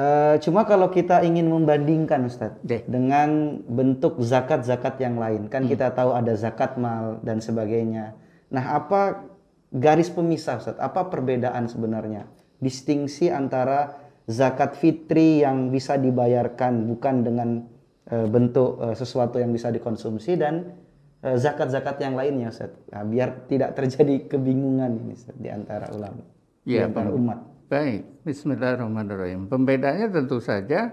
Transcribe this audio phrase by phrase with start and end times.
[0.00, 2.80] Uh, cuma kalau kita ingin membandingkan Ustadz Deh.
[2.88, 5.76] dengan bentuk zakat-zakat yang lain, kan hmm.
[5.76, 8.16] kita tahu ada zakat mal dan sebagainya.
[8.48, 9.28] Nah, apa
[9.68, 10.80] garis pemisah Ustadz?
[10.80, 12.24] Apa perbedaan sebenarnya?
[12.64, 17.48] Distingsi antara zakat fitri yang bisa dibayarkan bukan dengan
[18.08, 20.80] uh, bentuk uh, sesuatu yang bisa dikonsumsi dan
[21.20, 22.88] zakat-zakat yang lainnya Ustadz.
[22.88, 26.24] Nah, biar tidak terjadi kebingungan ini Ustadz, di antara ulama,
[26.64, 27.59] ya, di antara umat.
[27.70, 29.46] Baik, Bismillahirrahmanirrahim.
[29.46, 30.90] Pembedanya tentu saja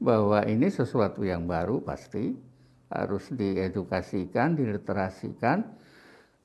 [0.00, 2.32] bahwa ini sesuatu yang baru pasti
[2.88, 5.60] harus diedukasikan, diliterasikan,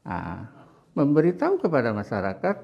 [0.03, 0.43] nah,
[0.91, 2.55] memberitahu kepada masyarakat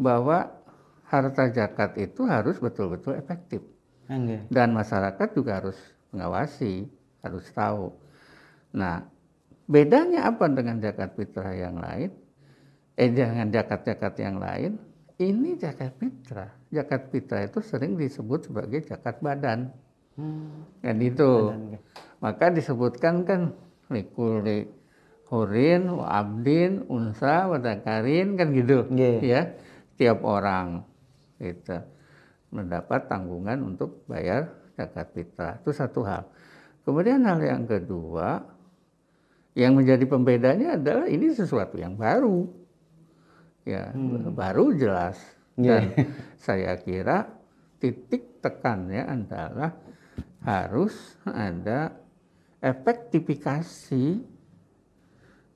[0.00, 0.56] bahwa
[1.04, 3.60] harta zakat itu harus betul-betul efektif
[4.08, 4.40] okay.
[4.48, 5.76] dan masyarakat juga harus
[6.16, 6.88] mengawasi,
[7.20, 7.92] harus tahu.
[8.72, 9.04] Nah,
[9.68, 12.08] bedanya apa dengan zakat fitrah yang lain?
[12.96, 14.95] Eh, dengan zakat-zakat yang lain?
[15.16, 16.52] Ini zakat fitrah.
[16.68, 19.72] Zakat fitrah itu sering disebut sebagai zakat badan.
[20.16, 20.68] Hmm.
[20.84, 21.52] Kan itu.
[21.52, 21.80] Badan.
[22.20, 23.40] Maka disebutkan kan
[23.92, 24.68] likuli
[25.28, 28.88] hurin, abdin, unsa, wadakarin kan gitu.
[28.92, 29.20] Yeah.
[29.24, 29.40] Ya.
[29.96, 30.84] Tiap orang
[31.40, 31.76] itu
[32.52, 35.56] mendapat tanggungan untuk bayar zakat fitrah.
[35.60, 36.28] Itu satu hal.
[36.84, 38.44] Kemudian hal yang kedua
[39.56, 42.65] yang menjadi pembedanya adalah ini sesuatu yang baru
[43.66, 44.30] ya hmm.
[44.30, 45.18] baru jelas
[45.58, 45.82] yeah.
[45.82, 46.14] dan
[46.46, 47.26] saya kira
[47.82, 49.74] titik tekannya adalah
[50.46, 50.94] harus
[51.26, 51.90] ada
[52.62, 54.22] efektifikasi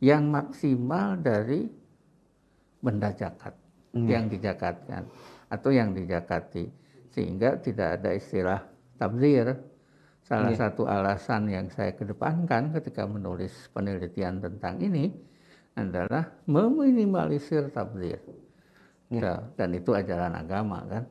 [0.02, 1.70] yang maksimal dari
[2.82, 3.54] benda zakat
[3.94, 4.08] hmm.
[4.10, 5.06] yang dijakatkan
[5.46, 6.66] atau yang dijakati
[7.14, 8.60] sehingga tidak ada istilah
[8.98, 9.54] tabzir
[10.26, 10.58] salah yeah.
[10.58, 15.14] satu alasan yang saya kedepankan ketika menulis penelitian tentang ini
[15.80, 18.20] adalah meminimalisir tabdir.
[19.08, 19.40] Ya.
[19.56, 21.04] Dan itu ajaran agama kan.